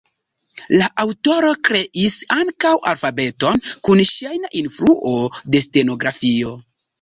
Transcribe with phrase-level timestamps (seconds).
[0.77, 5.15] La aŭtoro kreis ankaŭ alfabeton kun ŝajna influo
[5.57, 6.57] de stenografio.